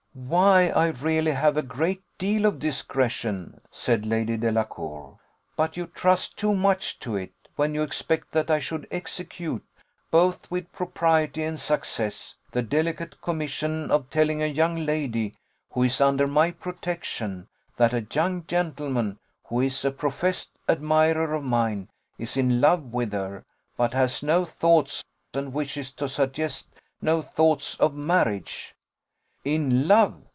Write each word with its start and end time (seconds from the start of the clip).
"Why 0.13 0.67
I 0.67 0.87
really 0.87 1.31
have 1.31 1.55
a 1.55 1.61
great 1.61 2.03
deal 2.17 2.45
of 2.45 2.59
discretion," 2.59 3.61
said 3.71 4.05
Lady 4.05 4.35
Delacour; 4.35 5.17
"but 5.55 5.77
you 5.77 5.87
trust 5.87 6.35
too 6.35 6.53
much 6.53 6.99
to 6.99 7.15
it 7.15 7.31
when 7.55 7.73
you 7.73 7.81
expect 7.81 8.33
that 8.33 8.51
I 8.51 8.59
should 8.59 8.87
execute, 8.91 9.63
both 10.11 10.51
with 10.51 10.69
propriety 10.73 11.43
and 11.43 11.57
success, 11.57 12.35
the 12.51 12.61
delicate 12.61 13.21
commission 13.21 13.89
of 13.89 14.09
telling 14.09 14.43
a 14.43 14.47
young 14.47 14.85
lady, 14.85 15.33
who 15.71 15.83
is 15.83 16.01
under 16.01 16.27
my 16.27 16.51
protection, 16.51 17.47
that 17.77 17.93
a 17.93 18.05
young 18.13 18.43
gentleman, 18.47 19.17
who 19.45 19.61
is 19.61 19.83
a 19.85 19.91
professed 19.91 20.51
admirer 20.67 21.33
of 21.33 21.43
mine, 21.43 21.87
is 22.17 22.35
in 22.35 22.59
love 22.59 22.83
with 22.93 23.13
her, 23.13 23.45
but 23.77 23.93
has 23.93 24.21
no 24.21 24.43
thoughts, 24.43 25.05
and 25.33 25.53
wishes 25.53 25.93
to 25.93 26.09
suggest 26.09 26.67
no 27.01 27.21
thoughts, 27.21 27.75
of 27.75 27.93
marriage." 27.95 28.75
"In 29.43 29.87
love!" 29.87 30.21